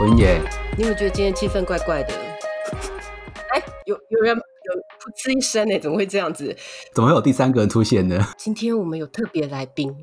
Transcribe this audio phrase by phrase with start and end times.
[0.00, 0.40] 文野，
[0.76, 2.12] 你有没有觉得今天气氛怪怪的？
[3.54, 4.40] 哎，有有人有
[4.98, 6.54] 噗嗤一声呢，怎么会这样子？
[6.92, 8.20] 怎么会有第三个人出现呢？
[8.36, 9.94] 今天我们有特别来宾，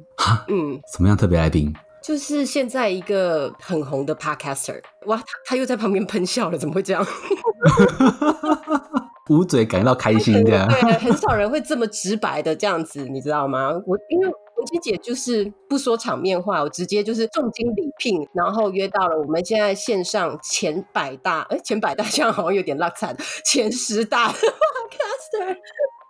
[0.47, 1.73] 嗯，什么样特别来宾？
[2.01, 4.81] 就是现在一个很红的 podcaster。
[5.07, 7.05] 哇，他他又在旁边喷笑了，怎么会这样？
[9.29, 10.67] 捂嘴感到开心这样。
[10.69, 13.71] 对，很少人会这么直白的这样子，你知道吗？
[13.85, 14.27] 我因为
[14.61, 24.29] 文琪姐就是不说场面话，我直接就是重金礼聘，然后约到了我们现在线上前百大，哎，前百大这样好像有点拉惨，前十大，
[24.93, 25.57] caster。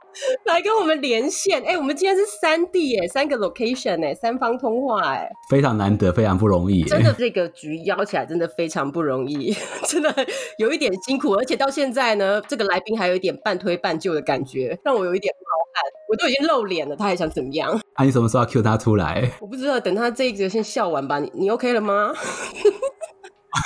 [0.45, 9.55] 来跟我们连线，哎，我们今天是三地哎，三个 location 哎，三方通话哎，非常难得，非常不容易，真的这个局邀起来真的非常不容易，
[9.87, 10.13] 真的
[10.57, 17.71] 有一点辛苦，而且到现在呢，这个来宾还有一点半推半就的感觉，让我有一点冒汗，我都已经露脸了，他还想怎么样？
[17.95, 19.31] 啊，你什么时候要 Q 他出来？
[19.39, 22.13] 我不知道，等他这一个先笑完吧，你你 OK 了吗？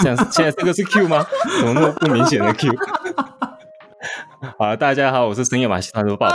[0.04, 1.26] 现在现在这个是 Q 吗？
[1.60, 2.72] 怎么那么不明显的 Q？
[4.58, 6.28] 好，大家好，我是深夜马戏团的宝，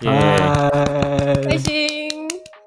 [0.00, 0.10] 耶，
[1.48, 2.08] 开心，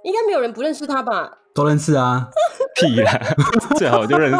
[0.03, 1.29] 应该没有人不认识他吧？
[1.53, 2.27] 都认识啊，
[2.79, 3.11] 屁啦，
[3.77, 4.37] 最好就认识。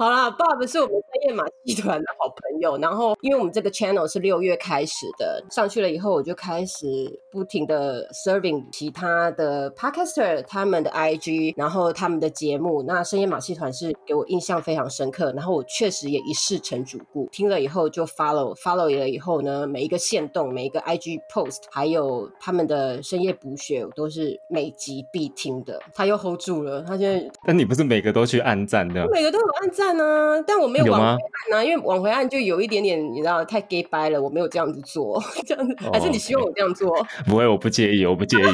[0.00, 2.78] 好啦，Bob 是我们深夜马戏团的好朋友。
[2.78, 6.86] 然后，因为我们这个 channel 是六月开始的，上去了以后，我就开始
[7.30, 12.82] 不停的 serving 其他的 podcaster 他们的 IG，然后他们的节目。
[12.84, 25.78] 那深夜马戏团是给我印象非常深刻，然后我确实也一试成主顾，听了以后就 follow，follow 了以后呢，每一个线动，每一个 IG post，还有他们的深夜补血，我都是每集必听的。
[25.94, 27.30] 他又 hold 住了，他现在。
[27.44, 29.06] 但你不是每个都去按赞的？
[29.12, 29.89] 每个都有按赞。
[29.92, 31.18] 呢，但我没有往回按
[31.50, 36.94] 呢，因为往回按就有一点点，你知道太 gay 掰了，我没有这样子做， 这样子还是你希望我这样做？
[37.26, 38.42] 不会，我不介意，我不介意。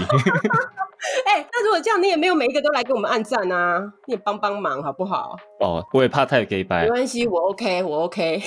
[1.26, 5.36] 哎，那如果这样，你也没有每一个都来给我们按赞啊，你也帮帮忙好不好？
[5.60, 8.42] 哦，我也怕太 gay 掰，没关系，我 OK，我 OK。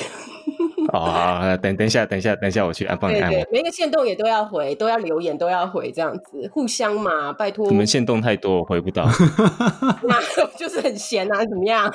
[0.93, 3.31] 哦，等等一下，等一下，等一下，我去按帮你按。
[3.51, 7.67] 每一个线动也都要回，都要留言，都要回，这样子互相嘛，拜托。
[7.67, 9.05] 你们线动太多，我回不到。
[10.03, 11.89] 那就是很闲啊，怎么样？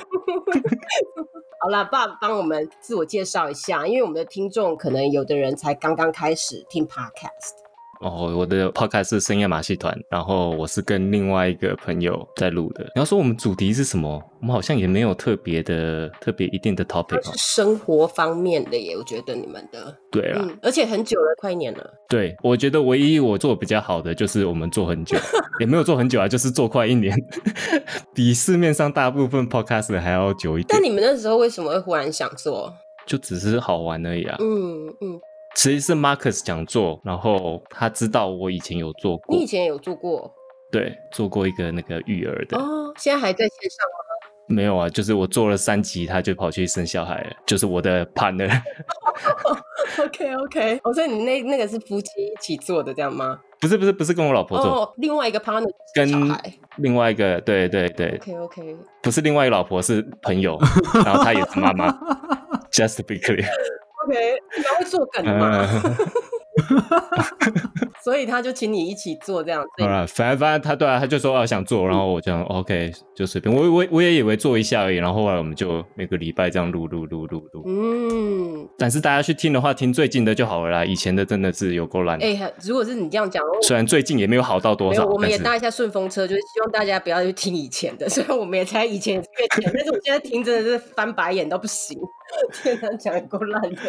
[1.60, 7.63] 好了，爸帮我们自我介绍一下，因为我们的听众可能有的人才刚刚开始听 Podcast。
[8.00, 12.84] 哦，我的 podcast 是深夜马戏团，然后我是跟另外一个朋友在录的。
[12.94, 14.22] 你要说我们主题是什么？
[14.40, 17.24] 我们好像也没有特别的、特别一定的 topic。
[17.24, 21.90] 是生活方面的耶，我觉得你们的对啊，而且很久了，快一年了。
[22.08, 25.16] 对，我觉得唯一我做比较好的就是我们做很久，
[25.60, 27.16] 也没有做很久啊，就是做快一年，
[28.14, 30.66] 比市面上大部分 podcast 还要久一点。
[30.68, 32.72] 但你们那时候为什么会忽然想做？
[33.06, 34.36] 就只是好玩而已啊。
[34.40, 35.20] 嗯嗯。
[35.54, 39.36] 其实是 Marcus 讲座，然后他知道我以前有做过。
[39.36, 40.32] 你以前有做过？
[40.70, 42.58] 对，做过一个那个育儿的。
[42.58, 44.04] 哦，现在还在线上吗？
[44.46, 48.50] 没有啊，就是我做了三集，他就跑去生小孩了，就是我的 partner。
[50.04, 53.40] OK OK，我说你那那个是夫妻一起做的这样吗？
[53.60, 56.10] 不是不是不是跟我老婆做，另外一个 partner 跟
[56.76, 58.18] 另外一个对对对。
[58.18, 60.58] OK OK，不是另外一个老婆是朋友，
[61.04, 61.96] 然后她也是妈妈。
[62.72, 63.46] Just to be clear。
[64.14, 65.66] OK，你还会做梗吗？
[68.04, 69.64] 所以他就请你一起做这样。
[69.78, 73.52] 好了，反正反正他对啊，他就说啊想做，然后我这样 OK 就随便。
[73.52, 77.64] 我我我也以为做一下而已，然后后来我们就每个礼拜这样录录录录录。
[77.66, 80.84] 嗯，但是大家去听的话，听最近的就好了啦。
[80.84, 82.22] 以前的真的是有够烂。
[82.22, 88.08] 哎，如果是你这样讲，虽然最近也没有好到多少，我们也搭一下顺风车，就是希望大家不要去听以前的。
[88.10, 89.22] 虽然我们也猜以前越
[89.60, 91.98] 前，但是我现在听真的是翻白眼都不行。
[92.62, 93.80] 天哪，讲的够烂的，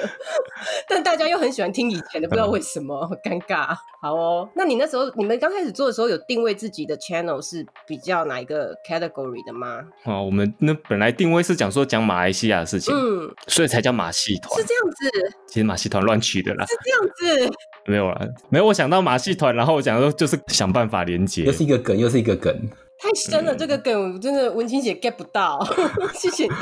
[0.87, 3.75] 但大家又很喜欢听以前的，不知道为什么，尴尬。
[4.01, 9.81] 好哦，那你那时候你们刚开始做的时候，有定位自己的 channel 是比较哪一个 category 的吗？
[10.03, 15.37] 哦，我们那本来定位是讲说讲马来西亚的事情，嗯，所以才叫马戏团，是这样子。
[15.47, 17.57] 其实马戏团乱取的啦，是这样子。
[17.85, 18.65] 没有啦，没有。
[18.65, 22.53] 我想到马戏团，然后我讲说就是想办法连接，又是一个梗，又是一个梗。
[22.97, 25.59] 太深了，这个梗真的文青姐 get 不到，
[26.15, 26.47] 谢谢。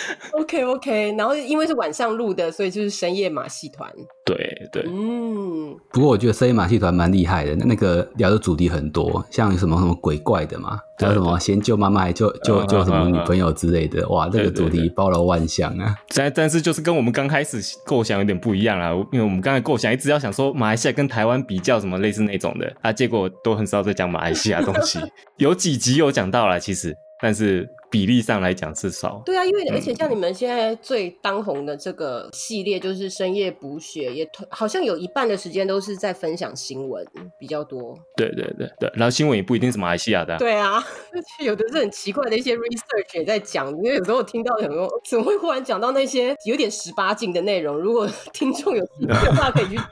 [0.32, 3.90] OK OK，然后因为是晚上录的，所以就是深夜马戏团。
[4.24, 4.36] 对
[4.72, 5.76] 对，嗯。
[5.92, 15.94] 不过我觉得深夜马戏团蛮厉害的，那个聊的主题很多，像什么什么鬼怪的嘛，还有什么先救妈妈，救救救什么女朋友之类的，哇，这个主题包罗万象啊。
[16.14, 24.98] 但但是就是跟我们刚开始构想有点不一样啊，因为我们刚才构想一直要想说马来西亚跟台湾比较什么类似那种的啊，结果都很少在讲马来西亚东西，
[25.38, 27.68] 有几集有讲到了其实，但是。
[27.90, 29.20] 比例上来讲是少。
[29.26, 37.04] 对啊，因为而且像你们现在最当红的这个系列，就是深夜补血，也好像有一半的时间都是在分享新闻
[37.38, 37.98] 比较多。
[38.16, 40.38] 对对对对，然后新闻也不一定是马来西亚的。
[40.38, 40.82] 对啊，
[41.44, 49.84] 有的是很奇怪的一些 research 也在讲，因为有时候听到很多怎么会忽然讲到那些有点十八禁的内容，如果 听众有兴趣的话，可以去查。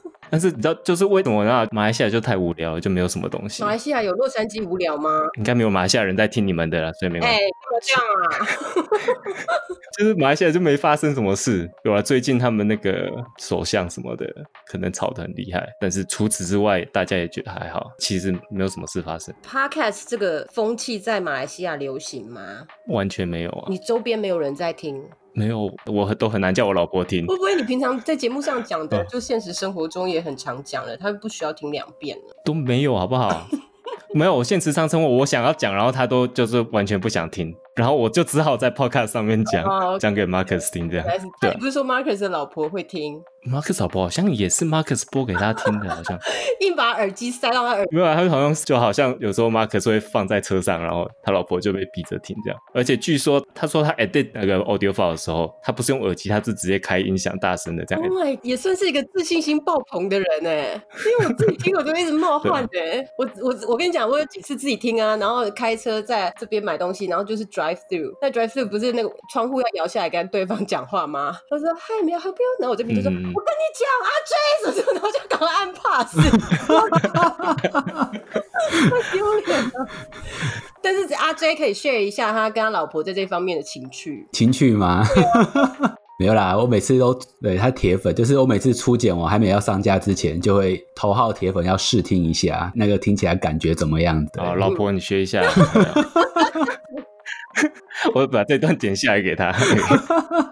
[0.30, 3.62] 但是你知道，就是为什么那马来西亚就太无聊，就没有什么东西。
[3.62, 5.10] 马来西亚有洛杉矶无聊吗？
[5.36, 7.24] 应该没有马来西亚人在听你们的了，所以没有。
[7.24, 9.26] 哎，怎么这样啊？
[9.98, 11.68] 就是马来西亚就没发生什么事。
[11.84, 14.26] 有了最近他们那个首相什么的，
[14.66, 15.68] 可能吵得很厉害。
[15.80, 19.34] 但是除此之外，大家也觉得还好，其实没有什么事发生。
[19.44, 22.66] Podcast 这个风气在马来西亚流行吗？
[22.88, 23.66] 完全没有啊！
[23.68, 25.02] 你周边没有人在听？
[25.34, 27.26] 没有，我都很难叫我老婆听。
[27.26, 32.36] 会不会你平常在节目上讲的，就现实生活中也很常讲了，他不需要听两遍了？
[32.44, 33.46] 都没有，好不好？
[34.12, 37.54] 没有，我现实上生活我想要讲，然后他都就是完全不想听。
[37.76, 39.64] 然后我就只好在 podcast 上面讲，
[40.00, 41.06] 讲给 Marcus 听这样。
[41.40, 46.18] 对，不是说 Marcus 的老婆会听，Marcus 老婆好像也是 Marcus 播给他听的，好像
[46.60, 47.86] 硬把耳机塞到他耳。
[47.90, 52.58] 没有，啊他好像就好像有时候 Marcus 会放在车上，然后他老婆就被逼着听这样。
[52.74, 58.04] 而且据说他说他 edit 那个 audio file 的时候，他不是用耳机，他是直接开音响大声的这样。
[58.04, 62.78] Oh my，也算是一个自信心爆棚的人哎，因为我自己听我都一直冒汗的。
[63.16, 68.50] 我我我跟你讲，我有几次自己听啊，然后开车在这边买东西，然后就是 drive through，那 drive。
[68.50, 71.32] through 不是那个窗户要摇下来跟对方讲话吗？
[71.48, 72.46] 他说嗨，没有，还不用。
[72.58, 74.32] 然后我这边就说，我跟你讲，阿 J
[74.64, 76.08] 什么，然后就赶快按 pass，
[78.88, 79.70] 太丢脸了。
[80.82, 85.04] 但是阿 J 可以 share 一下他跟他老婆在这方面的情趣，情趣吗？
[86.18, 94.22] 没有啦，我每次都对他铁粉，就是我每次初剪我还没要上架之前，就会头号铁粉要试听一下，那个听起来感觉怎么样？
[94.38, 95.42] 哦，老婆你学一下。
[98.14, 99.52] 我把这段剪下来给他，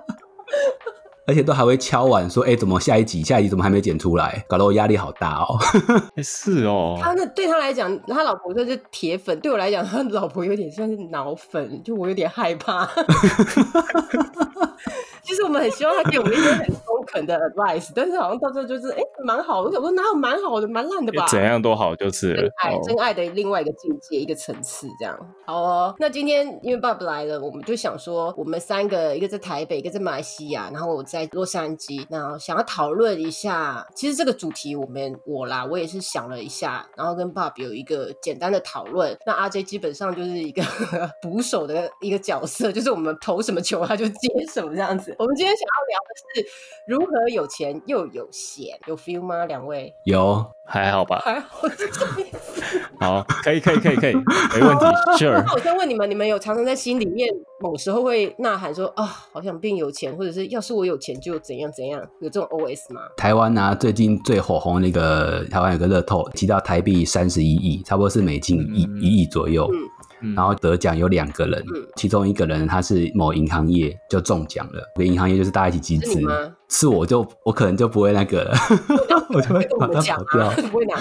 [1.28, 3.22] 而且都还会敲碗说：“哎，怎么下一集？
[3.22, 4.42] 下一集怎么还没剪出来？
[4.48, 5.58] 搞得我压力好大哦。
[6.24, 12.88] ”是哦，他那对他来讲，他老婆就是铁粉；对我来讲，他老婆有点像是脑粉，就我有点害怕。
[15.28, 19.60] 其实我们很希望他给我们一些很中肯的 advice，但是好像到最后就是哎，蛮好。
[19.60, 21.26] 我想说哪有蛮好的，蛮烂的吧？
[21.28, 25.14] 怎样都好，就是真爱，真爱的另外一个境界，一个层次这样。
[25.44, 33.86] 好哦，那今天因为爸爸来了，我们就想说，我们三个，一个在台北，一个在马来西亚，然后我在洛杉矶，那想要讨论一下。
[33.94, 39.14] 其实这个主题，我们我啦，我也是想了一下，然后跟爸爸有一个简单的讨论。
[39.26, 40.62] 那阿 J 基本上就是一个
[41.20, 45.14] 捕手的一个角色，就是我们投什么球，他就接什么这样子。
[45.18, 46.48] 我们今天想要聊的是
[46.86, 49.44] 如何有钱又有闲，有 feel 吗？
[49.46, 51.20] 两位有还好吧？
[51.24, 51.66] 还好，
[53.00, 54.84] 好，可以，可以，可以，可以，没问题。
[55.18, 55.42] Sure。
[55.44, 57.28] 那我先问你们，你们有常常在心里面
[57.60, 63.00] 某时候会呐喊说啊，好想变有钱，或者是要是我有钱就怎样怎样，有这种 OS 吗？
[63.16, 69.68] 台湾啊，最近最火红那个台湾有个乐透，提到台币三十一亿，差不多是美金一一亿左右。
[70.34, 71.64] 然后得奖有两个人，
[71.96, 76.20] 其中一个人他是某银行业就中奖了，银行业就是大家一起集资。
[76.70, 78.54] 是我就我可能就不会那个了，
[79.34, 80.96] 我就会把它跑掉，不会拿，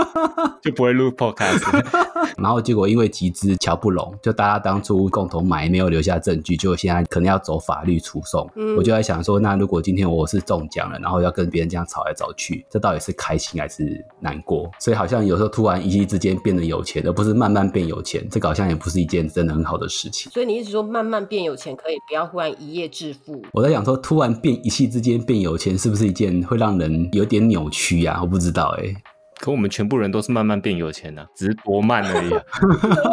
[0.62, 1.62] 就不会录 podcast。
[2.38, 8.50] 然后结果因为集资瞧不拢，就大家当初共同买没有留下证据，就现在可能要走法律诉讼。
[8.76, 14.70] 我就在想说，那如果今天我是中奖了，然后要跟别人这样吵来吵去，这到底是开心还是难过？
[14.78, 20.32] 所以好像有时候突然一夕之间变得有钱，而不是慢慢变有钱，这个好像也不是一件真的很好的事情。
[20.32, 23.42] 所以你一直说慢慢变有钱可以，不要忽然一夜致富。
[23.52, 25.01] 我在想说，突然变一夕之。
[25.02, 28.20] 间变有钱是不是一件会让人有点扭曲呀？
[28.22, 28.94] 我不知道哎。
[29.42, 32.30] 可我们全部人都是慢慢变有钱的，只是多慢而已。
[32.32, 32.42] 啊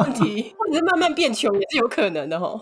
[0.04, 2.62] 问题，或者是慢慢变穷也是有可能的哦。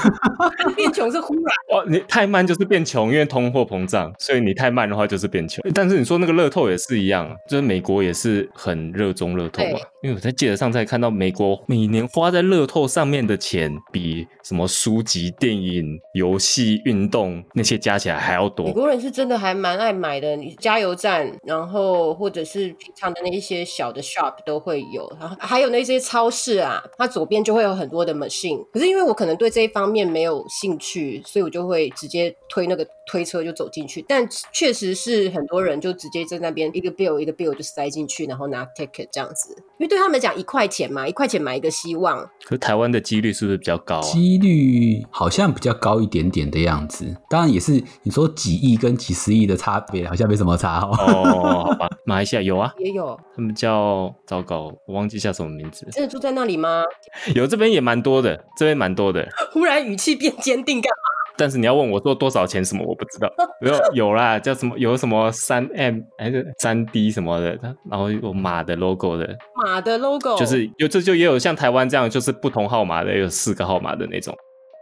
[0.74, 5.62] 变穷是忽然哦，你太慢就是变穷，因为通货膨胀，所以你太慢的话就是变穷。
[5.74, 9.78] 但是你说那个乐透也是一样，就是美国也是很热衷乐透嘛。
[10.02, 18.66] 因为我在记者上才看到，美国每年花在乐透上面的钱，比什么书籍、电影、游戏、运动那些加起来还要多。
[18.66, 22.74] 美国人是真的还蛮爱买的，你加油站，然后或者是。
[22.86, 28.64] 平常的那一些小的 shop 都会有，然后还有那些超市啊，它左边就会有很多的 machine。
[28.72, 34.04] 可是因为我可能对这一方面没有兴趣，所以我就会直接推那个推车就走进去。
[34.06, 39.52] 但确实是很多人就直接在那边一个 bill 一个 bill 就塞进去，然后拿 ticket 这样子。
[39.78, 42.30] 因为对他们讲一块钱嘛，一块钱买一个希望。
[42.44, 44.00] 可台湾的几率是不是比较高？
[44.00, 47.16] 几率好像比较高一点点的样子。
[47.28, 50.94] 当然也是你说几亿跟几十亿的差别，好像没什么差哦。
[50.96, 52.72] 哦，好吧，马来西亚有啊。
[52.78, 55.86] 也有，他们叫糟糕，我忘记叫什么名字。
[55.90, 56.84] 真的住在那里吗？
[57.34, 59.26] 有，这边也蛮多的，这边蛮多的。
[59.52, 60.96] 忽然语气变坚定，干嘛？
[61.38, 63.30] 但是你要问我做多少钱什么，我不知道。
[63.60, 67.58] 没有有啦，叫什么有什么三 M 还是三 D 什么的，
[67.90, 74.34] 然后有马的 logo 的，马的 logo 就是有这就也有像台湾这样，就是不同号码的，有四个号码的那种。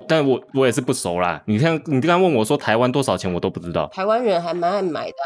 [0.06, 1.42] 但我我也是不熟啦。
[1.46, 3.86] 你看，你刚刚问我说台湾多少钱，我都不知道。
[3.92, 5.16] 台湾人还蛮爱买的，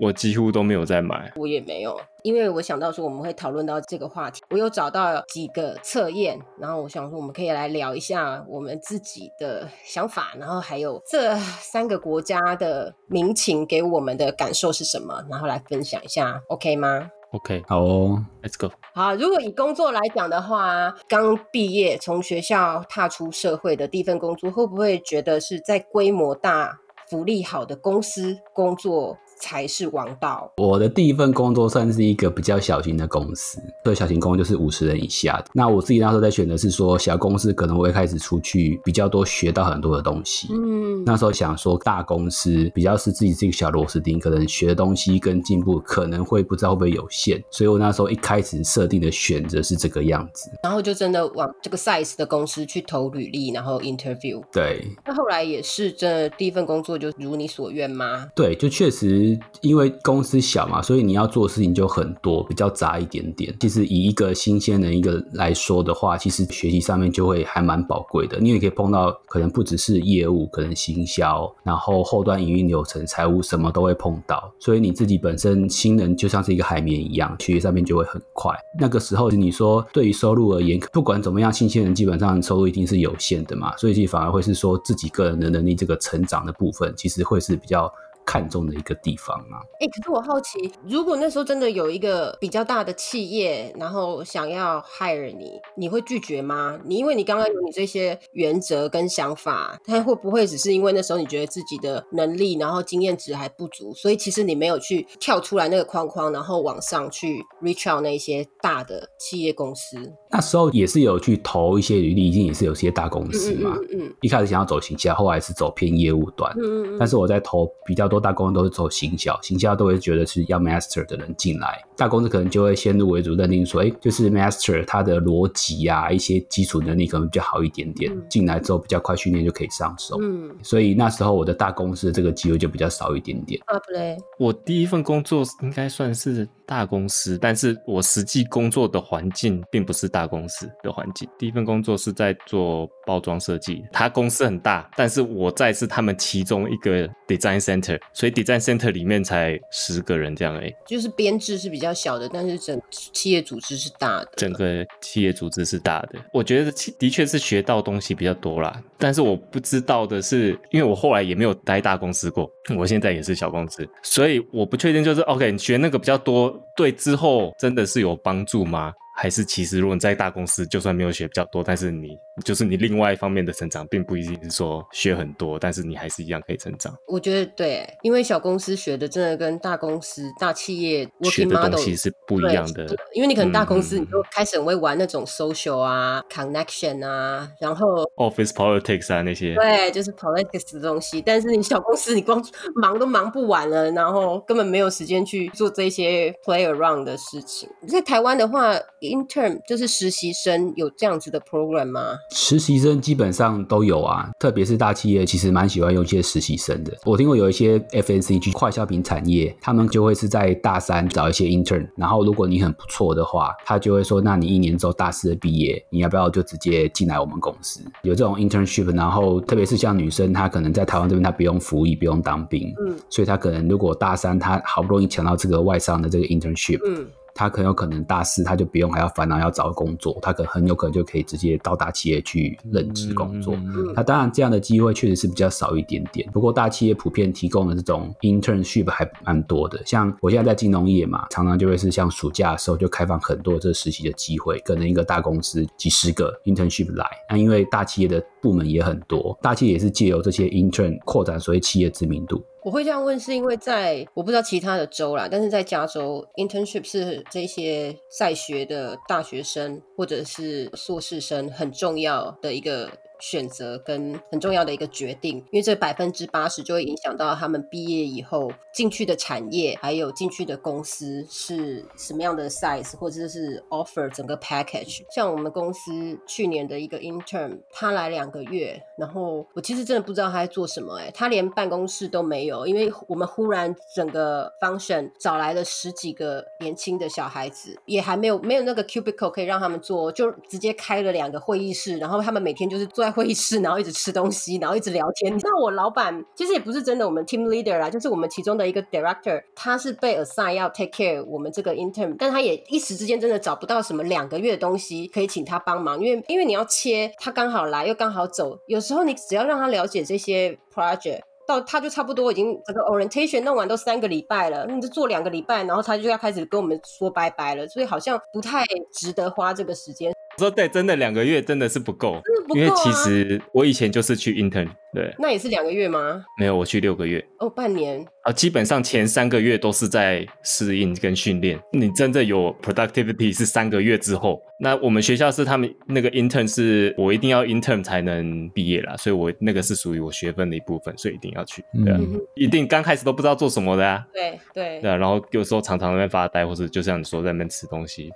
[0.00, 1.32] 我几乎都没有在买。
[1.36, 18.72] 我也没有，因为我想到说我们会讨论到这个话题，我有找到几个测验，然后我想说我们可以来聊一下我们自己的想法，然后还有这三个国家的民情给我们的感受是什么，然后来分享一下，OK 吗？OK，好哦，Let's go。
[18.94, 29.18] 好，如果以工作来讲的话，刚毕业从学校踏出社会的第一份工作，会不会觉得是在规模大、福利好的公司工作？
[29.40, 30.52] 才是王道。
[30.56, 35.46] 我的第一份工作算是一个比较小型的公司，对，小型公司就是五十人以下的。
[35.52, 40.48] 那我自己那时候在选的是说，小公司可能我会开始出去比较多，学到很多的东西。
[40.50, 50.50] 嗯，那时候想说大公司比较是自己这个小螺丝钉，可能学的东西跟进步可能会不知道会不会有限，所以我那时候一开始设定的选择是这个样子。
[50.62, 54.42] 然后就真的往这个 size 的公司去投履历，然后 interview。
[54.52, 54.84] 对。
[55.06, 58.28] 那后来也是真的第一份工作就如你所愿吗？
[58.34, 59.27] 对，就确实。
[59.60, 63.52] 因为公司小嘛，所以你要做的事情就很多，比较杂一点点。
[63.58, 68.38] 其实以一个新鲜人一个来说的话，其实学习上面就会还蛮宝贵的。
[68.40, 74.52] 你也可以碰到可能不只是业务，可能行销，然后后端营运流程、财务什么都会碰到。
[74.60, 78.54] 所以你自己本身新人就像是一个海绵一样，学习上面就会很快。
[78.78, 87.92] 那个时候你说对于收入而言，不管怎么样，新鲜人基本上收入一定是有限的嘛，所以其实反而会是说自己个人的能力这个成长的部分，其实会是比较。
[88.28, 89.56] 看重的一个地方啊！
[89.80, 96.78] 哎，可是我好奇，如果那时候真的有一个比较大的企业，然后想要 hire 你，你会拒绝吗？
[96.84, 109.96] 你因为你刚刚有你这些原则跟想法，他会不会只是因为那时候你觉得自己的能力，然后经验值还不足，所以其实你没有去跳出来那个框框，然后往上去 reach out 那些大的企业公司？
[110.30, 113.74] 那时候也是有去投一些履历，已经也是有些大公司嘛。
[113.90, 114.14] 嗯嗯。
[114.20, 116.52] 一开始想要走行销，后来是走偏业务端。
[116.58, 116.96] 嗯嗯。
[116.98, 121.82] 但是我在投比较多大公司都是走行销，行销都会觉得是要 master 的人进来。
[121.96, 130.18] 大公司可能就会先入为主认定说，哎，就是 master 他的逻辑啊，一些基础能力可能比较好一点点，进来之后比较快训练就可以上手。
[130.20, 130.54] 嗯。
[130.62, 133.58] 所以那时候我的大公司的这个机会就比较少一点点。
[133.64, 140.18] 啊不嘞，我第一份工作应该算是大公司，但是我实际工作的环境并不是大。
[140.18, 143.82] 大公司的环境，第一份工作是在做包装设计。
[143.90, 154.28] 他公司很大，但是我在是他们其中一个 design center，所以 design center 里面才十个人这样哎，就是编制是比较小的，但是整企业组织是大的。
[154.36, 158.78] 整个企业组织是大的，我觉得的确是学到东西比较多啦。
[158.98, 162.46] 但是我不知道的是，因为我后来也没有待大公司过，
[162.76, 168.92] 我现在也是小公司，所以我不确定就是 OK，你学那个比较多，对之后真的是有帮助吗？
[169.16, 172.16] 还是其实，如果你在大公司，就算没有学比较多，但是你。
[172.44, 176.94] 就是你另外一方面的成长，并不一定是说学很多，但是你还是一样可以成长。
[177.06, 182.86] 我觉得对，因为小公司学的真的跟大公司、大企业学的东西是不一样的。
[183.14, 189.54] 因为你可能大公司，你就开始很会玩那种 social 啊、connection 啊，然后 office politics 啊那些。
[189.54, 191.20] 对，就是 politics 的东西。
[191.20, 192.42] 但是你小公司，你光
[192.76, 197.68] 忙都忙不完了，然后根本没有时间去做这些 play around 的事情。
[197.88, 202.16] 在台湾的话，intern 就是实习生有这样子的 program 吗？
[202.30, 206.92] 实习生基本上都有啊，特别是大企业，其实蛮喜欢用一些实习生的。
[207.04, 217.80] 我听过有一些 FNCG 快消品产业，他们就会是在大三找一些 intern，然后如果你很不错的话，他就会说，那你一年之后大四的毕业，你要不要就直接进来我们公司？
[218.02, 227.06] 有这种 internship，然后特别是像女生，她可能在台湾这边她不用服役，不用当兵，嗯，所以她可能如果大三她好不容易抢到这个外商的这个 internship，嗯。
[227.38, 233.54] 他很有可能大四他就不用还要烦恼要找工作，他可很有可能就可以直接到大企业去任职工作。
[233.94, 239.80] 那当然这样的机会确实是比较少一点点，不过大企业普遍提供的这种 internship 还蛮多的。
[239.86, 247.06] 像我现在在金融业嘛，常常就会是像暑假的时候就开放很多这实习的机会，可能一个大公司几十个 internship 来。
[247.30, 252.42] 那因为大企业的部门也很多，大企业也是借由这些 intern 扩展所谓企业知名度。
[252.62, 275.02] 我会这样问，是因为在我不知道其他的州啦，但是在加州，internship 是这些在学的大学生或者是硕士生很重要的一个选择跟很重要的一个决定，因为这百分之八十就会影响到他们毕业以后进去的产业，还有进去的公司是什么样的 size，或者是 offer 整个 package。
[275.14, 295.34] 像我们公司去年的一个 intern，他来两个月，然后我其实真的不知道他在做什么，哎，他连办公室都没有，因为我们忽然整个 function 找来了十几个年轻的小孩子，也还没有没有那个 cubicle 可以让他们做，就直接开了两个会议室，然后他们每天就是坐在会议室，然后一直吃东西，然后一直聊天。
[295.42, 311.20] 那我老板其实也不是真的我们 team leader 啦，就是我们其中的一个 director，他是被 assign 要 take care 我们这个 intern，但他也一时之间真的找不到什么两个月的东西可以请他帮忙，因为因为你要切，他刚好来又刚好走，有时候你只要让他了解这些 project。
[311.46, 320.12] 到他就差不多已经整个 orientation 弄完都三个礼拜了，你就做两个礼拜，然后他就要开始跟我们说拜拜了，所以好像不太值得花这个时间。
[320.38, 322.60] 说对，真的两个月真的是不够，真的不够。
[322.60, 326.24] 因为其实我以前就是去 intern，对，那也是两个月吗？
[326.38, 327.24] 没有，我去六个月。
[327.40, 328.04] 哦，半年。
[328.22, 334.40] 啊，基本上前三个月都是在适应跟训练，你真正有 productivity 是三个月之后。
[334.60, 341.64] 那我们学校是他们那个 intern 是我一定要 intern 才能毕业啦，所以我那个是属于我学分的一部分，所以一定要去。
[341.84, 342.00] 对啊，
[342.34, 344.04] 一定刚开始都不知道做什么的啊。
[344.12, 344.80] 对对。
[344.80, 348.10] 对啊，然后有时候常常在那边发呆，或者就像你说在那边吃东西。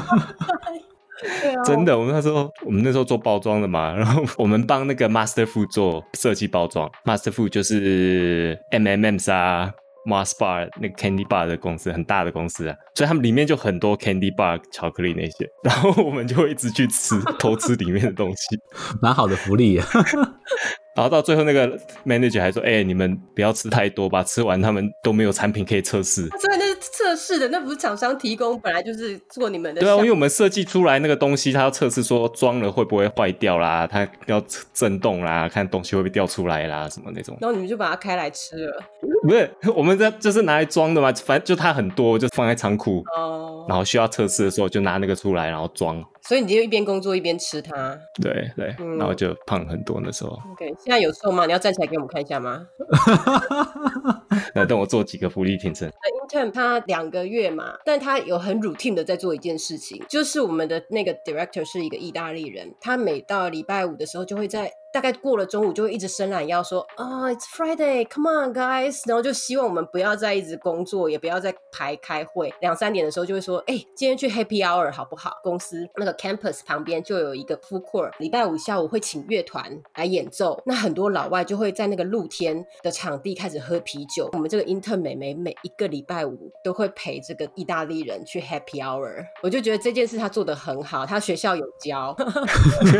[1.64, 9.70] 真的，我们那时候我们那时候做包装的嘛， 然后我们帮那个 Master Food 做设计包装，Master Food 就是 M M M 啊
[10.06, 18.58] ，Mars Bar 那个 Candy Bar 的公司，很大的公司啊，所以他们里面就很多 Candy Bar 巧克力那些， 然后我们就会一直去吃，偷吃里面的东西，
[19.02, 19.80] 蛮好的福利。
[20.98, 29.80] 然后到最后，那个 manager 还说：“哎，你们不要吃太多吧，吃完他们都没有产品可以测试。”所以那是测试的，那不是厂商提供，本来就是做你们的。
[29.80, 34.42] 对啊，因为我们设计出来那个东西，它要测试说装了会不会坏掉啦，它要
[34.74, 37.38] 震动啦，看东西会不会掉出来啦，什么那种。
[37.40, 38.82] 然后你们就把它开来吃了？
[39.22, 43.04] 不是，我们这就是拿来装的嘛，反正就它很多，就放在仓库。
[43.16, 43.64] 哦。
[43.68, 46.04] 然后需要测试的时候，就拿那个出来，然后装。
[46.28, 48.66] 所以你就一边工作一边吃它，对对，
[48.98, 50.30] 然后就胖很多那时候。
[50.52, 51.46] OK，现在有瘦吗？
[51.46, 52.66] 你要站起来给我们看一下吗？
[54.54, 55.90] 那等我做几个福利评审。
[56.28, 64.70] Intern 他两个月嘛，但他有很 routine 的在做一件事情，就是我们的那个 director 是一个意大利人，他每到礼拜五的时候就会在。
[64.92, 72.52] 大概过了中午就会一直伸懒腰说啊，It's Friday，Come on guys，然后就希望我们不要再一直工作，也不要再排开会。
[72.60, 75.32] 两三点的时候就会说，哎，今天去 Happy Hour 好不好？
[75.42, 80.60] 公司那个 campus 旁边就有一个 food court，礼拜五下午会请乐团来演奏。
[80.64, 84.28] 那很多老外就会在那个露天的场地开始喝啤酒。
[84.32, 92.16] 我们这个 intern 美眉每一个礼拜五都会陪这个意大利人去 Happy Hour，我就觉得这件事他做的很好，他学校有教，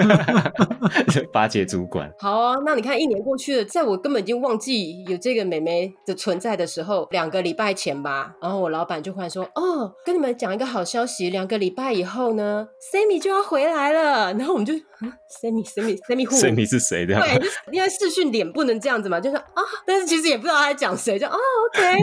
[1.32, 17.14] 巴结主主管好啊，那你看一年过去了，在我根本已经忘记有这个美眉的存在的时候，两个礼拜前吧，然后我老板就忽然说：“哦，跟你们讲一个好消息，两个礼拜以后呢，Sammy 就要回来了。”然后我们就，Sammy，Sammy，Sammy，Sammy 是谁的？
[17.20, 21.36] 对，因为视讯脸不能这样子嘛，就说啊，但是其实也不知道他在讲谁，就啊
[21.76, 22.02] ，OK。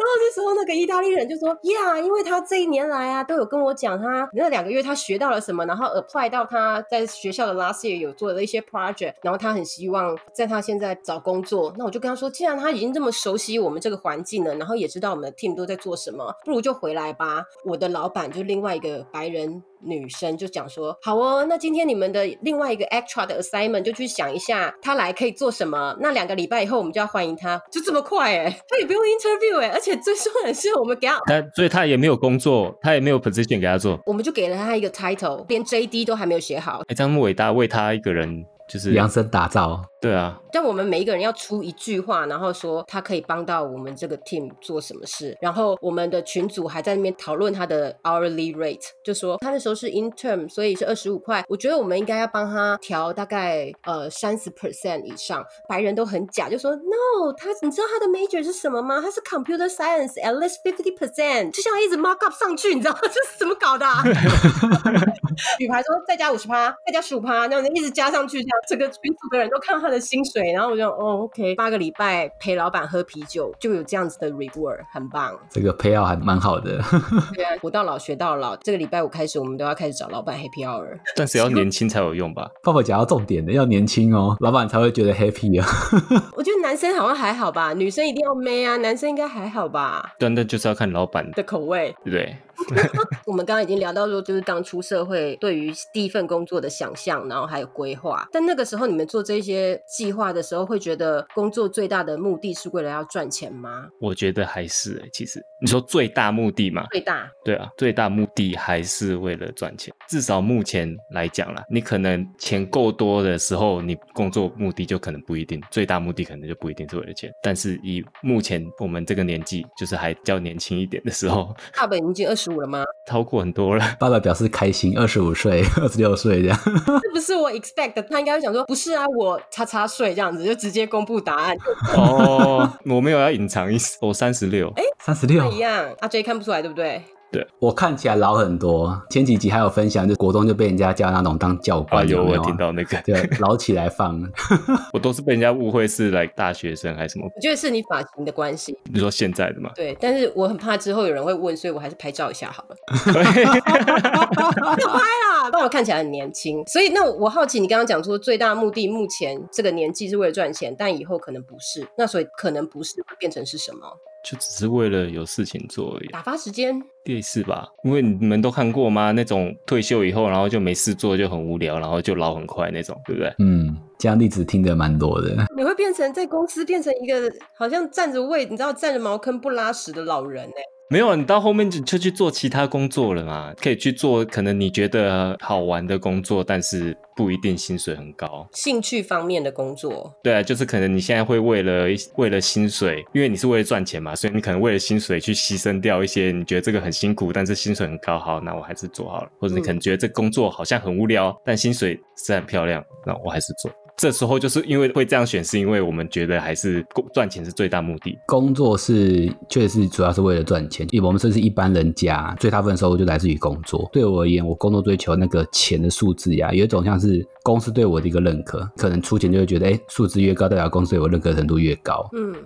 [0.00, 11.74] 然后这时候那个意大利人就说：“呀，因为他这一年来啊，都有跟我讲他那两个月他学到了什么，然后 apply 到他在学校的 last year 有做的一些 project，然后他很希望在他现在找工作。
[11.76, 17.44] 那我就跟他说，既然他已经这么熟悉我们这个环境了，然后也知道我们的 team 都在做什么，不如就回来吧。
[17.66, 25.96] 我的老板就另外一个白人。”女生就讲说：“好哦，那今天你们的另外一个 extra 的 assignment 就去想一下，他来可以做什么。
[26.00, 36.82] 那两个礼拜以后我们就要欢迎他，就这么快哎，他也不用 interview 哎，而且最重要的是我们给他，但所以他也没有工作，他也没有 position 给他做，我们就给了他一个 title，连 JD 都还没有写好。
[36.88, 45.36] 哎，这么伟大，为他一个人就是量身打造。”对啊，但我们每一个人要出一句话，然后说他可以帮到我们这个 team 做什么事。
[45.42, 51.44] 然后我们的群组还在那边讨论他的 hourly rate，就说他那时候是 intern，所以是二十五块。
[51.48, 55.44] 我觉得我们应该要帮他调大概呃三十 percent 以上。
[55.68, 59.02] 白人都很假，就说 no，他你知道他的 major 是什么吗？
[59.02, 63.84] 他是 computer science，at least fifty percent，就像一直 mark up 上去，你知道 这是怎么搞的？
[65.60, 75.38] 女排说再加五十趴，再加十五趴，那样一直加上去这样整个群组的人都看到他的薪水，然后我就哦，OK，八个礼拜陪老板喝啤酒就有这样子的 reward，很棒。
[75.48, 76.80] 这个 pay out 还蛮好的。
[77.34, 78.56] 对啊，活到老学到老。
[78.56, 80.98] 这个礼拜五开始，我们都要开始找老板 happy hour。
[81.16, 82.48] 但是要年轻才有用吧？
[82.62, 85.66] 爸爸讲到重点的，要年轻哦，老板才会觉得 happy 啊。
[86.36, 90.14] 我觉得男生好像还好吧，女生一定要 man 啊，男生应该还好吧？
[90.18, 92.36] 对，那就是要看老板的口味，对不对？
[93.26, 98.28] 我们刚刚已经聊到说，就是刚出社会对于第一份工作的想象，然后还有规划。
[98.30, 103.86] 但那个时候你们做这些计划的时候，会觉得工作最大的目的是为了要赚钱吗？
[104.00, 109.94] 我觉得还是，其实你说最大目的嘛，最大，对啊，最大目的还是为了赚钱。
[110.08, 117.30] 至少目前来讲啦，你可能钱够多的时候，你工作目的就可能不一定，最大目的可能就不一定是为了钱。
[117.42, 122.60] 但是以目前我们这个年纪，就是还较年轻一点的时候， 大本已经二十五。
[122.60, 122.84] 了吗？
[123.06, 123.96] 超过很多了。
[123.98, 126.58] 爸爸表示开心，二十五岁、二十六岁这样。
[127.02, 131.56] 这不是我 expect 的，他应该会讲说，不是啊，我叉叉岁这样子，就直接公布答案。
[131.94, 134.72] 哦，我没有要隐藏意思，我三十六。
[134.76, 137.02] 哎，三十六一样，阿 J 看不出来，对不对？
[137.32, 143.00] 对我看起来老很多，前几集还有分享，就国中就被人家叫那种当教官，有没有听到那个？
[143.02, 144.20] 对，老起来放。
[144.92, 147.26] 我都是被人家误会是来大学生还是什么？
[147.34, 148.76] 我觉得是你发型的关系。
[148.92, 149.70] 你说现在的吗？
[149.74, 152.76] 对，但是我很怕之后有人会问，所以我还是拍照一下好了。
[153.06, 163.86] 要拍啦，但我看起来很年轻，所以那我好奇，你刚刚讲说最大目的，目前这个年纪是为了赚钱，但以后可能不是，那所以可能不是会变成是什么？
[164.22, 167.66] 就只是为了有事情做而已，打发时间，类似吧？
[167.84, 169.12] 因为你们都看过吗？
[169.12, 173.34] 那种退休以后，然后就没事做，就很无聊，然后就老很快那种，对不对？
[173.38, 175.34] 嗯，这样例子听得蛮多的。
[175.56, 180.62] 你会变成在公司变成一个好像站着位，你知道站着茅坑不拉屎的老人哎。
[180.90, 183.54] 没有，你到后面就就去做其他工作了嘛？
[183.62, 188.44] 可以去做可能你觉得好玩的工作，但是不一定薪水很高。
[188.52, 199.28] 兴趣方面的工作，对啊，就是可能你现在会为了为了薪水，因为你是为了赚钱嘛，所以你可能为了薪水去牺牲掉一些你觉得这个很辛苦，但是薪水很高，好，那我还是做好了。
[199.38, 203.70] 或者你可能觉得这工作好像很无聊，但薪水是很漂亮，那我还是做。
[204.00, 206.82] 这时候就是因为会这样选，是因为我们觉得还是
[207.12, 208.18] 赚钱是最大目的。
[208.26, 213.86] 工作是确实主要是为了赚钱，因为我们这是一般人家，最大部分收入就来自于工作。
[213.92, 217.22] 对我而言，我工作追求那个钱的数字呀，有一种像是。
[217.42, 222.06] 公司对我的一个认可，可能出钱就会觉得，哎，数字越高，代表公司对我认可程度越高。
[222.12, 222.36] 嗯嗯，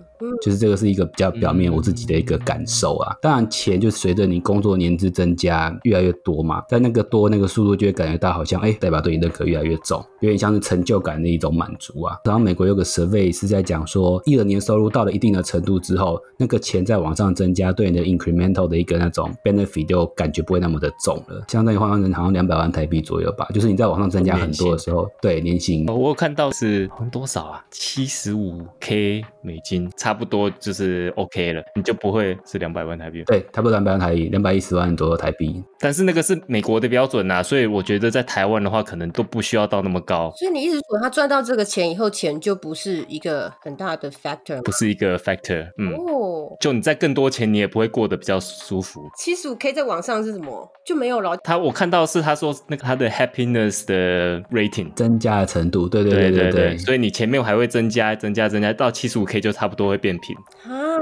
[0.42, 3.16] 就是这个是一个比较表面我自己的一个感受啊。
[3.20, 12.16] 当然，钱就随着你工作年资增加越来越多嘛，但那个多那个速度就会感觉到好像，哎，代表对你认可越来越重，有点像是成就感的一种满足啊。
[12.24, 21.44] 然后美国有个 survey 是在讲说，一二年收入到了一定的程度之后，那个钱在往上增加，对你的 incremental 的一个那种 benefit 就感觉不会那么的重了。
[21.48, 24.78] 相当于换算成好像两百万台币左右吧，就是你在往上增加很多的。
[24.84, 27.64] 时候对年薪，我有看到是多少啊？
[27.70, 33.22] 七十五 K 美金，差不多就是 OK 了，你就不会是两百万台币。
[33.24, 35.62] 对，差不多两百万台币，两百一十万左右台币。
[35.80, 40.32] 但是那个是美国的标准呐，所以我觉得在台湾的话，可能都不需要到那么高。
[40.36, 45.68] 所以你一直说他赚到这个钱以后，钱就不是一个很大的 factor，不是一个 factor。
[45.78, 49.02] 嗯，哦，就你在更多钱，你也不会过得比较舒服。
[49.18, 50.70] 七十五 K 在网上是什么？
[50.86, 51.36] 就没有了。
[51.38, 60.36] 他我看到是他说那个他的 happiness 的 rating 增加的程度，对对对对对，所以你前面还会增加增加增加到七十五 K 就差不多会变平，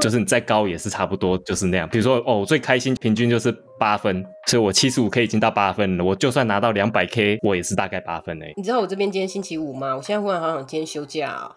[0.01, 1.89] 就是你再高也是差不多就是那样。
[1.89, 3.51] 比如说哦，我最开心平均就是
[3.83, 8.53] 八分，所以我七十五 K 已经到八分了，我就算拿到两百 K，我也是大概八分诶。
[8.57, 9.97] 你知道我这边今天星期五吗？
[9.97, 11.51] 我现在忽然好想今天休假哦，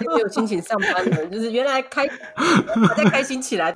[0.00, 2.06] 没有心情上班了，就是原来开
[2.96, 3.74] 再开心起来。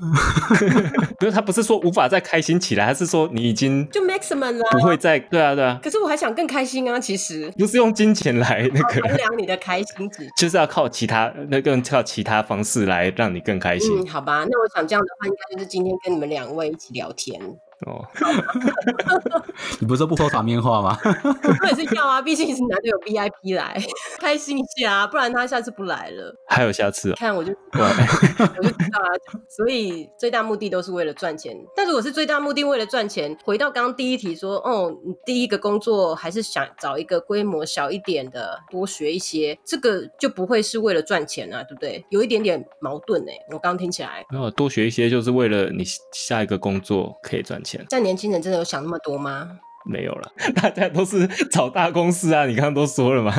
[1.21, 5.79] 不是他不是说无法再开心起来，他是说你已经就 maximum 了，不会再对啊对啊。
[5.83, 14.01] 可是我还想更开心啊，其实不是用金钱来那个衡量你的开心值，就是要靠其他那个靠其他方式来让你更开心。
[14.01, 17.61] 嗯，好吧，那我想这样的话，应该就是今天跟你们两位一起聊天。
[17.87, 18.05] 哦，
[19.81, 20.99] 你不是说不说场面话吗？
[21.63, 23.81] 我也是要啊， 毕竟是难得有 VIP 来，
[24.19, 26.35] 开心一下啊，不然他下次不来了。
[26.49, 27.13] 还有下次？
[27.15, 29.19] 看我就我就知道了。
[29.49, 31.57] 所以最大目的都是为了赚钱。
[31.77, 42.05] 但如果是最大目的为了赚钱，回到刚刚第一题说，哦，你第一个工作还是想找一个规模小一点的，多学一些，这个就不会是为了赚钱啊，对不对？
[42.11, 44.25] 有一点点矛盾哎，我刚刚听起来。
[44.31, 47.68] 没有多学一些，就是为了你下一个工作可以赚钱。
[47.91, 49.49] 但年轻人真的有想那么多吗？
[49.91, 52.45] 没有了， 大家都是找大公司啊！
[52.47, 53.33] 你刚刚都说了嘛，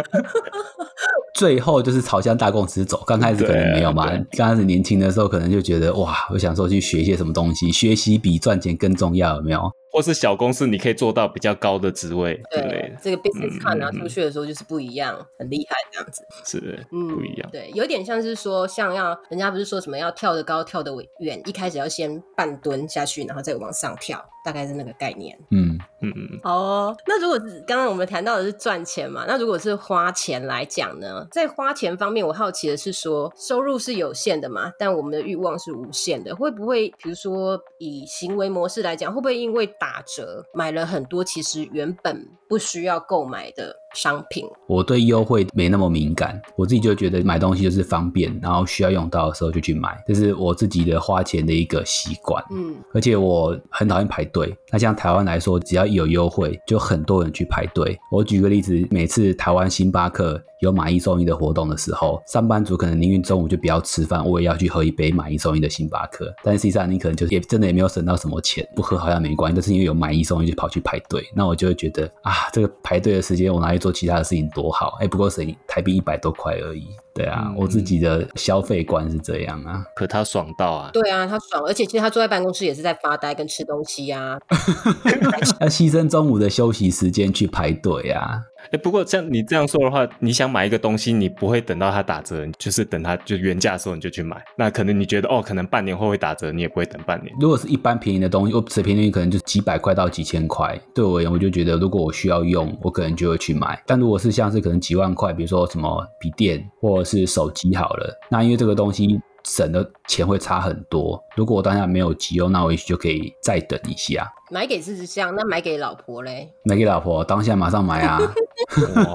[1.35, 3.03] 最后就是朝向大公司走。
[3.05, 9.71] 刚开始可能没有嘛，刚开始年轻的时候可能就觉得哇，我想说去学一些什么东西，学习比赚钱更重要，有没有？
[9.91, 26.39] 或是小公司，你可以做到比较高的职位，对，这个 business card 拿出去的时候就是不一样，很厉害这样子，是，嗯，不一样，对，有点像是说，像要人家不是说什么要跳得高、跳得远，一开始要先半蹲下去，然后再往上跳，大概是那个概念，嗯嗯嗯。
[26.43, 44.45] 哦，那如果刚刚我们谈到的是赚钱嘛，那如果是花钱来讲呢，在花钱方面，我好奇的是说，收入是有限的嘛，但我们的欲望是无限的，会不会比如说以行为模式来讲，会不会因为打折买了很多，其实原本不需要购买的商品。
[44.67, 52.43] 我对优惠没那么敏感，我自己就觉得买东西就是方便，然后需要用到的时候就去买，这是我自己的花钱的一个习惯。
[52.51, 54.55] 嗯，而且我很讨厌排队。
[54.71, 57.97] 那像台湾来说，只要有优惠，就很多人去排队。
[58.11, 60.41] 我举个例子，每次台湾星巴克。
[60.59, 66.29] 有买一送一的活动的时候，上班族可能宁愿中午就不要吃饭，我也要去喝一杯买一送一的星巴克。
[66.43, 76.87] 但实际上你可能就也真的也没有省到什么钱，不喝好像没关系，但是因为有买一送一就跑去排队，那我就会觉得啊，这个排队的时间我拿去做其他的事情多好，哎，不过省台币一百多块而已。
[77.13, 79.83] 对啊，我自己的消费观是这样啊。
[79.95, 80.89] 可他爽到啊！
[80.93, 84.37] 对啊，他爽，而且其实他坐在办公室也是在发呆跟吃东西啊。
[85.59, 88.43] 要牺牲中午的休息时间去排队啊。
[88.71, 94.41] 哎，不过像你这样说的话，你想买一个东西，你不会等到它打折，就是等它就原价的时候你就去买。
[94.57, 97.33] 那可能你觉得哦，可能半年后会打折，你也不会等半年。
[97.39, 100.79] 如果是一般便宜的东西，我只便宜可能就几百块到几千块。
[100.93, 103.81] 对我而言，我就觉得如果我需要用，我可能就会去买。
[103.85, 109.19] 但如果是像是可能几万块，比如说什么笔电或者是手机好了，那因为这个东西。
[109.43, 111.21] 省的钱会差很多。
[111.35, 114.27] 如果我当下没有急用，那我也许就可以再等一下。
[114.51, 116.51] 买给自己香，那买给老婆嘞？
[116.63, 118.19] 买给老婆，当下马上买啊！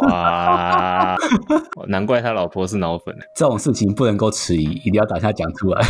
[0.03, 1.17] 哇，
[1.89, 3.15] 难怪他老婆是脑粉。
[3.35, 5.83] 这种事情不能够迟疑，一定要当下讲出来。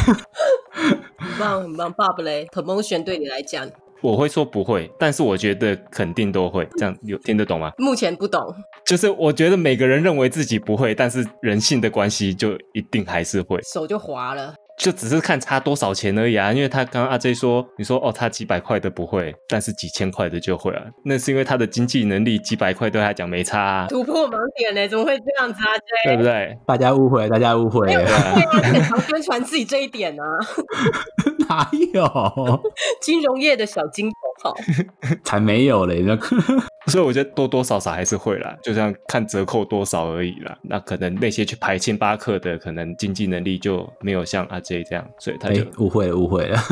[1.19, 3.69] 很棒，很棒，爸爸嘞，promotion 对你来讲。
[4.01, 6.69] 我会说不会，但是我觉得肯定都会。
[6.77, 7.73] 这样有听得懂吗？
[7.79, 8.55] 目前不懂。
[8.87, 14.55] 就是我觉得每个人认为自己不会，但是人性的关系就一定还是会，手就滑了。
[14.77, 24.89] 就只是看差多少钱而已啊，因为他刚刚阿 J 说，你说哦，差几百块的不会，但是几千块的就会啊，那是因为他的经济能力几百块对他讲没差，啊突破盲点呢？
[24.89, 26.59] 怎么会这样子啊？J 对不对？
[26.67, 30.25] 大家误会，大家误会， 对啊，很常宣传自己这一点呢，
[31.49, 32.63] 哪有？
[33.01, 34.57] 金融业的小金头好，
[35.23, 36.19] 才没有嘞，那。
[36.93, 40.57] 所以我觉得多多少少还是会啦，就像看折扣多少而已啦。
[40.63, 46.59] 那可能那些去排星巴克的，可能经济能力就没有像阿 J 这样，所以他就误会了，误会了。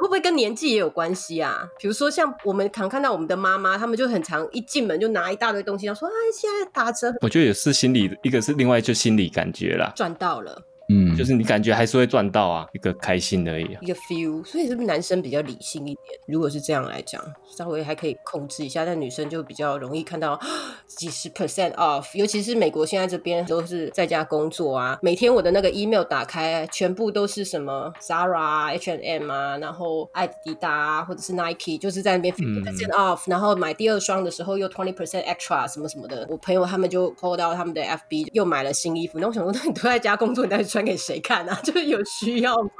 [0.00, 1.66] 会不会跟年纪也有关系啊？
[1.80, 10.62] 比如说像我们常看到我们的妈妈，他们就很常一进门就拿一大堆东西，然后说：“哎，现在打折。”我觉得也是心理，一个是另外就心理感觉啦，赚到了。
[10.88, 14.44] 嗯，就是你感觉还是会赚到啊，一个开心而已，一个 feel。
[14.44, 16.20] 所以是不是男生比较理性一点？
[16.28, 17.20] 如果是这样来讲，
[17.56, 20.38] 稍微还可以控制一下，但女生就比较容易看到
[20.86, 22.16] 几十 percent off。
[22.16, 36.24] 尤其是美国现在这边都是在家工作啊，每天我的那个 email 打开，全部都是什么 Zara、H&M 啊，然后艾迪达或者是 Nike，就是在那边 fifty percent off，然后买第二双的时候又 twenty percent extra 什么什么的。
[36.30, 39.18] 我朋友他们就 po 到他们的 FB，又买了新衣服。
[39.18, 40.64] 那我想说，那你都在家工作，你在。
[40.76, 41.58] 传给谁看啊？
[41.64, 42.70] 就是有需要吗？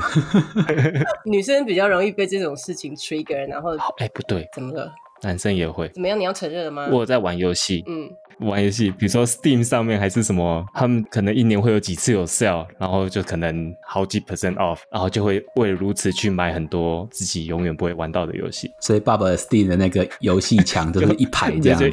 [1.25, 4.93] 女生比较容易被这种事情 trigger，然后哎，不对，怎么了？
[5.23, 6.19] 男生也会怎么样？
[6.21, 6.89] 你要承认了吗？
[6.93, 8.11] 我在玩游戏，嗯。
[8.41, 18.71] 玩游戏，比如说 Steam 上面还是什么，他们可能一年会有几次有 sale，然后就可能好几 percent off，然后就会为了如此去买很多自己永远不会玩到的游戏。
[18.81, 21.91] 所以爸爸 Steam 的那个游戏墙就是一排 这样子，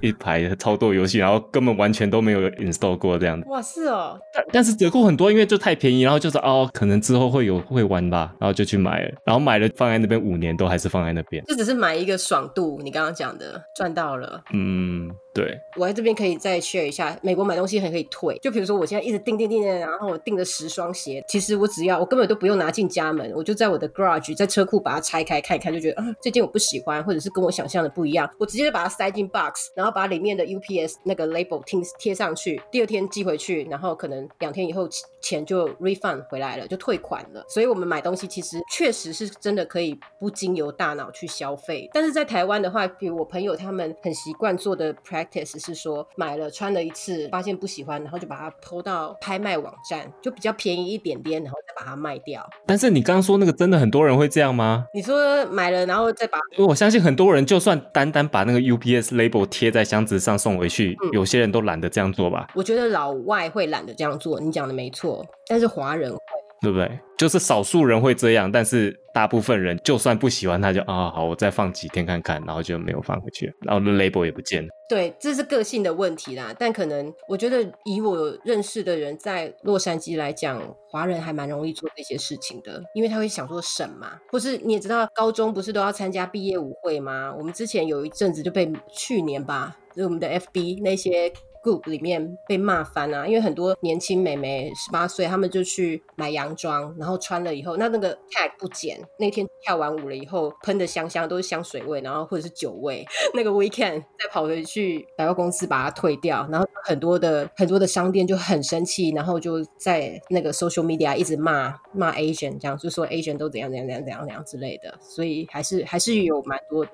[0.00, 3.48] 一排超多游戏，然后根本完全都没有 install 过这样子。
[3.48, 4.18] 哇，是哦。
[4.34, 11.44] 但但是折扣很多，因为就太便宜，然后就是哦，可能之后会有会玩吧，然后就去买了，然后买了放在那边五年都还是放在那边。
[11.44, 14.42] 就只是买一个爽度，你刚刚讲的赚到了。
[14.52, 15.08] 嗯。
[15.36, 18.38] 对，我在这边可以再 share 一下，美国买东西还可以退。
[18.38, 34.88] 就比如说，我现在一直订订订订，然后我订了十双鞋，其实我只要我根本都不用拿进家门，我就在我的 garage 在车库把它拆开看一看，就觉得啊，这件我不喜欢，或者是跟我想象的不一样，我直接就把它塞进 box，然后把里面的 UPS 那个 label 贴贴上去，第二天寄回去，然后可能两天以后
[35.20, 37.44] 钱就 refund 回来了，就退款了。
[37.46, 45.25] 所以我们买东西其实确实是真的可以不经由大脑去消费，但是在台湾的话，比如我朋友他们很习惯做的 practice。
[45.58, 52.48] 是说买了穿了一次，发现不喜欢，然后就把它抛到拍卖网站，就比较便宜一点点，然后再把它卖掉。
[52.66, 54.86] 但是你刚刚说那个真的很多人会这样吗？
[54.94, 62.48] 你说买了然后再把，我相信很多人就算单单把那个 UPS label 贴在箱子上送回去，有些人都懒得这样做吧？
[62.54, 66.18] 我觉得老外会懒得这样做，你讲的没错，但是华人会。
[66.62, 66.98] 对不对？
[67.18, 74.68] 就是少数人会这样，但是大部分人就算不喜欢他，就啊好，我再放几天看看，然后就没有放回去，然后那 label 也不见了。
[74.88, 76.54] 对，这是个性的问题啦。
[76.58, 87.34] 但可能我觉得以我认识的人，在洛杉矶来讲，华人还蛮容易做这些事情的，因为他会想说省嘛，或是你也知道，高中不是都要参加毕业舞会吗？
[87.36, 91.32] 我们之前有一阵子就被去年吧，就我们的 FB 那些。
[91.66, 116.92] Group 里面被骂翻啊，因为很多年轻美眉十八岁，他们就去买洋装，然后穿了以后，那那个 tag 不剪，那天跳完舞了以后，喷的香香都是香水味，然后或者是酒味， 那个 weekend 再跑回去百货公司把它退掉，然后很多的很多的商店就很生气，然后就在那个 social media 一直骂骂 Asian，这样就说 Asian 都怎样怎样怎样怎样怎样之类的，所以还是还是有蛮多的。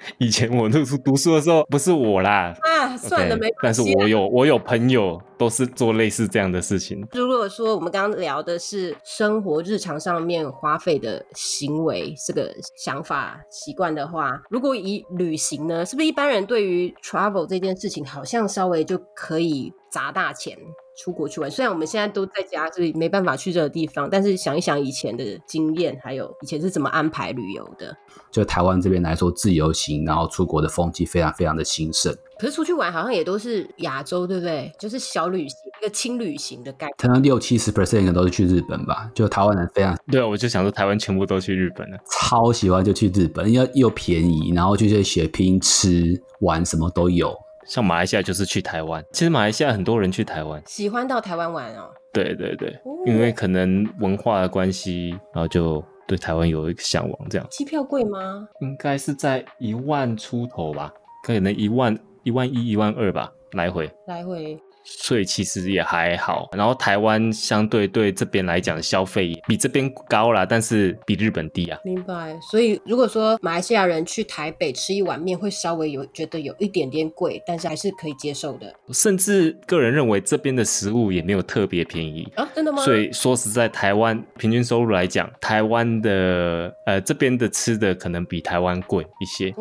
[0.18, 7.06] 以前我读书读书的时候，不是我啦啊，算了没但是我有我有朋友都是做类似这样的事情。
[7.12, 20.56] 如果说我们刚刚聊的是生活日常上面花费的行为这个想法习惯的话，如果以旅行呢，是不是一般人对于 travel 这件事情好像稍微就可以砸大钱？
[21.00, 27.96] 出国去玩，虽然我们现在都在家，所以没办法去这个地方，但是想一想以前的经验，还有以前是怎么安排旅游的。
[28.32, 32.12] 就台湾这边来说，自由行然后出国的风气非常非常的兴盛。
[32.40, 34.72] 可是出去玩好像也都是亚洲，对不对？
[34.76, 36.94] 就是小旅行，一个轻旅行的概念。
[36.98, 39.08] 可能六七十 percent 都是去日本吧。
[39.14, 47.32] 就台湾人非常对啊，我就想说台湾全部都去日本了，超喜欢就去日本，因为又便宜，然后就是血拼吃玩什么都有。
[47.68, 51.90] 像马来西亚就是去台湾，其实马来西亚很多人去台湾，喜欢到台湾玩哦。
[52.12, 52.74] 对对对，
[53.06, 57.28] 因为可能文化的关系，然后就对台湾有一个向往。
[57.28, 58.48] 这样，机票贵吗？
[58.62, 60.90] 应该是在一万出头吧，
[61.22, 63.90] 可能一万、一万一、一万二吧，来回。
[64.06, 64.58] 来回。
[64.90, 71.78] 所以其实也还好，然后台湾相对对这边来讲消费比这边高啦，但是比日本低啊。
[71.84, 72.36] 明白。
[72.50, 78.72] 所以如果说马来西亚人去台北吃一碗面会稍微有觉得有一点点贵，但是还是可以接受的。
[78.92, 82.82] 甚至个人认为这边的食物也没有特别便宜啊，真的吗？
[82.82, 89.52] 所以说实在，台湾平均收入来讲，台湾的呃这边的吃的可能比台湾贵一些。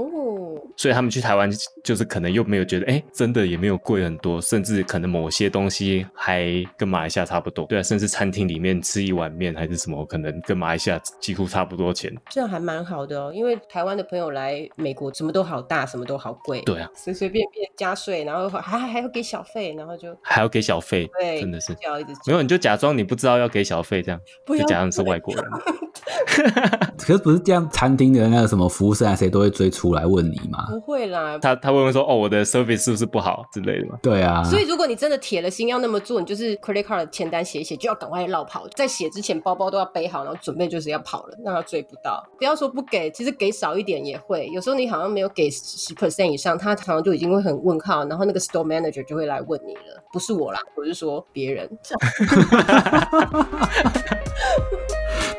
[0.75, 1.49] 所以他们去台湾，
[1.83, 6.45] 就是可能又没有觉得，哎，真的也没有贵很多，甚至可能某些东西还
[6.77, 7.65] 跟马来西亚差不多。
[7.65, 12.13] 对啊，甚至餐厅里面吃一碗面还是什么，可能跟马来西亚几乎差不多钱。
[12.29, 16.61] 这样还蛮好的哦，因为台湾的朋友来美国，什么都好大，什么都好贵。
[16.61, 25.43] 对啊，随随便便加税，然后还还要给小费，然后就还要给小费，对，真的是没有，你就假装你不知道要给小费，这样就假装是外国人。
[26.97, 30.65] 可是不是这样，餐厅的那个什么服务生啊，谁都会追出来问你吗？
[30.69, 33.97] 不会啦，他他会问说，哦，我的 service 是不是不好之类的吗？
[34.01, 34.43] 对啊。
[34.43, 42.23] 所以如果你真的铁了心要那么做，你就是 credit card 的签单写一写，就要赶快绕跑，在写之前包包都要背好，然后准备就是要跑了，让他追不到。
[42.37, 44.47] 不要说不给，其实给少一点也会。
[44.47, 50.03] 有时候你好像没有给十 percent 以上，他好像就已经会很问号，然后那个 store manager 就会来问你了。
[50.11, 51.69] 不是我啦，我是说别人。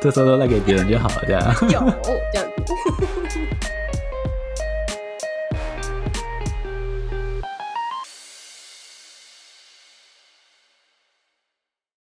[0.01, 1.43] 这时候都赖给别人就好了，这样。
[1.69, 1.79] 有
[2.31, 2.73] 这样子。